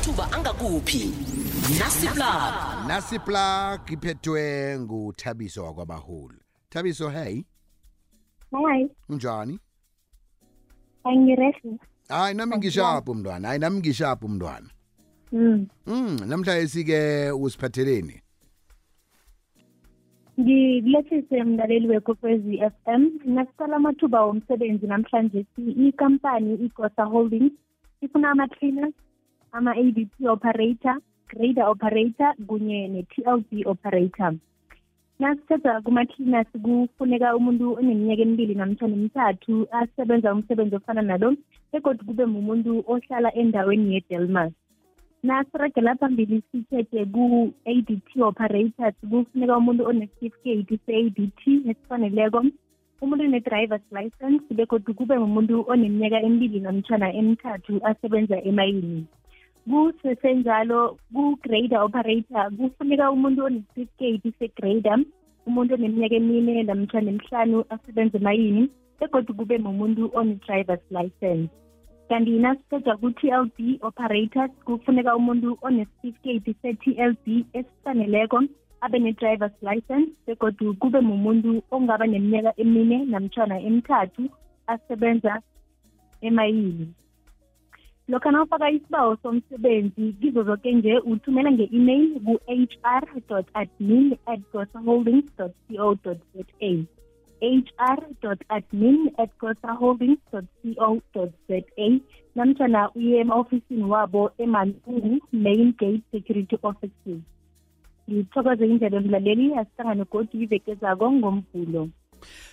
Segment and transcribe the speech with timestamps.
[0.00, 1.12] amathuba angakuphi?
[1.78, 6.38] Nasiplug nasiplug iphethwe nguthabiso wakwabaholi.
[6.70, 7.42] Thabiso hey.
[8.52, 9.58] Hayi unjani?
[11.04, 11.78] Angirehle
[12.08, 14.70] hayi nami ngishapho mntwana hayi nami ngishapho mntwana
[15.32, 15.66] mm.
[15.86, 18.22] mm namhlanje ke usiphatheleni
[20.40, 23.10] ngikulethise mlaleli wekokwezi f m.
[23.24, 25.46] Nasiqala amathuba womsebenzi namhlanje.
[25.88, 27.52] Ikampani igosa holdings
[28.00, 28.94] ifuna ama-cleaners
[29.52, 30.96] ama-a b p operator
[31.30, 34.32] grader operator kunye ne-tlb operator.
[35.20, 41.28] Nasithetha kuma-cleaners kufuneka umuntu oneminyaka emibili namtshana emithathu asebenza umsebenzi ofana nalo
[41.72, 44.52] begodwa kube mumuntu ohlala endaweni yedelmas.
[45.22, 52.40] Nasiragela phambili sithethe ku-a d t operators kufuneka umuntu onesitifiketi se-a d t esifaneleko
[53.02, 59.04] umuntu one-drivers license begodwa kube ngumuntu oneminyaka emibili namtshana emithathu asebenza emayini
[59.70, 64.98] kusesenjalo ku-grader operator kufuneka umuntu onesitifiketi se-grader
[65.46, 68.62] umuntu oneminyaka emine namtshana emihlanu asebenza emayini
[68.98, 71.48] begodwa kube mumuntu one-drivers license.
[72.08, 73.56] Kanti nasithetha ku-tlb
[73.88, 77.24] operators kufuneka umuntu onesitifiketi se-tlb
[77.58, 78.38] esifaneleko
[78.84, 84.22] abe ne-drivers license begodwa kube mumuntu ongaba neminyaka emine namtshana emithathu
[84.66, 85.32] asebenza
[86.26, 86.86] emayini.
[88.10, 93.04] Lokho nawufaka isibawo somsebenzi kizo zonke nje uthumela nge-email ku-hr
[93.54, 96.24] admin at gosaholdings co za
[97.40, 101.90] hr.admin at gosaholdings.co.za
[102.34, 107.20] namtshana uye ema-ofisini wabo emantungu main gate security offices.
[108.10, 111.88] Ngithokoze indlela mlaleli asihlangane godi iveke zako ngomvulo.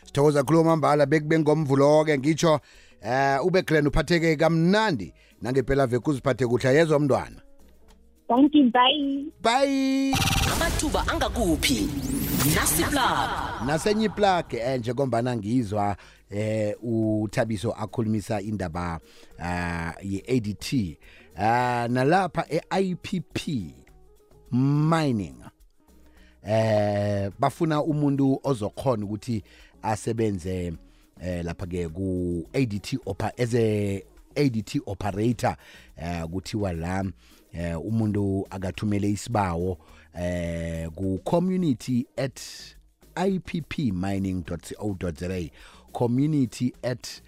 [0.05, 2.59] Sithokoza khuluma mbala bekube ngomvulo-ke ngitsho
[3.01, 5.13] eh ube glen uphatheke kamnandi.
[5.41, 6.75] Nangempela veke uziphathe kuhle.
[6.75, 7.41] Yezwa mntwana.
[8.27, 9.25] Thank you bye.
[9.41, 10.13] Bye.
[10.53, 11.89] Amathuba angakuphi?
[12.55, 15.97] Nasiplug nasenye iplug eh njengombana ngizwa
[16.29, 18.99] eh uthabiso akhulumisa indaba
[19.39, 20.97] uh, ye-ADT
[21.35, 23.47] uh, nalapha e-IPP
[24.51, 25.35] mining
[26.43, 29.43] eh bafuna umuntu ozokhona ukuthi
[29.81, 30.73] asebenze
[31.21, 34.01] eh lapha ke ku ADT opa as a
[34.35, 35.55] ADT operator
[35.97, 37.03] eh kuthiwa la
[37.53, 39.77] eh umuntu akathumele isibawo
[40.19, 42.39] eh ku community at
[44.17, 45.49] ippmining.co.za
[45.93, 47.21] community at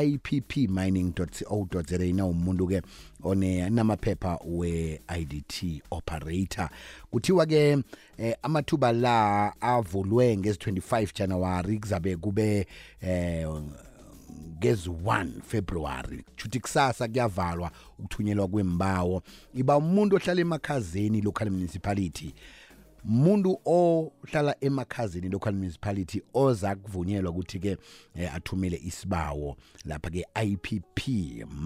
[0.00, 2.82] ippmining.co.za na umuntu ke
[3.22, 6.68] one namaphepha we-IDT operator.
[7.10, 7.78] Kuthiwa ke
[8.18, 12.66] eh, amathuba la avulwe ngezi-25 January kuzabe kube
[13.00, 13.48] eh
[14.60, 16.24] ngezi-1 February.
[16.36, 19.22] Chuthi kusasa kuyavalwa ukuthunyelwa kwembawo.
[19.54, 22.34] Iba umuntu ohlala emakhazeni local municipality.
[23.04, 27.76] Muntu ohlala emakhazini local municipality oza kuvunyelwa ukuthi ke
[28.14, 31.08] eh, athumele isibawo lapha ke IPP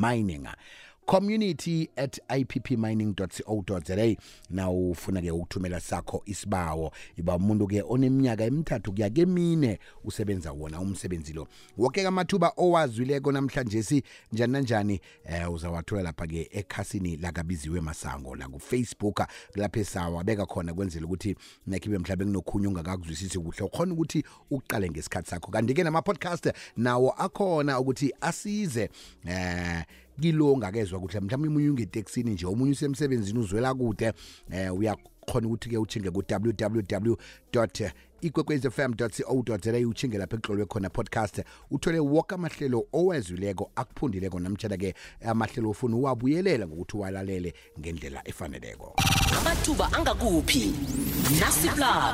[0.01, 0.49] mining
[1.07, 4.17] community at ippmining.co.za
[4.51, 6.93] na ufuna ke ukuthumela sakho isibawo.
[7.17, 11.49] Iba umuntu ke oneminyaka emithathu kuya kemine usebenza wona umsebenzi lo.
[11.79, 14.03] Wonke amathuba owazwileko namhlanje si
[14.33, 15.01] njani nanjani?
[15.25, 21.37] Eh uzawathola lapha ke ekhasini lakabiziwe masango la ku Facebook lapha esawabeka khona kwenzela ukuthi
[21.67, 25.51] nakhibe mhlawumbe kunokhunye ungakakuzwisisi kuhle ukhona ukuthi uqale ngesikhathi sakho.
[25.51, 28.91] Kanti ke nama podcast nawo akhona ukuthi asize
[29.27, 29.85] eh
[30.21, 31.21] kilo ongakezwa kuhle.
[31.21, 34.13] Mhlawumbe umunye ungeteksini nje omunye usemsebenzini uzwela kude
[34.51, 37.17] eh uyakhona ukuthi ke uchinge ku www
[38.21, 41.43] ikwekwezfm.co.za uchinge lapha ekuhlolwe khona podcast.
[41.71, 44.95] Uthole wonke amahlelo owezwileko akuphundileko namtshana ke
[45.25, 48.97] amahlelo ofuna uwabuyelela ngokuthi uwalalele ngendlela efaneleko.
[49.41, 50.73] Amathuba angakuphi?
[51.41, 52.05] Nasiplug